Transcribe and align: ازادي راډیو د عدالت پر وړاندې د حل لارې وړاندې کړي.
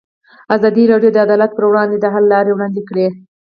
ازادي 0.55 0.83
راډیو 0.91 1.11
د 1.13 1.17
عدالت 1.25 1.51
پر 1.55 1.63
وړاندې 1.67 1.97
د 1.99 2.05
حل 2.13 2.25
لارې 2.33 2.51
وړاندې 2.53 2.81
کړي. 2.89 3.07